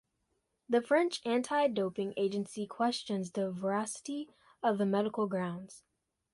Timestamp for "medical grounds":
4.87-5.83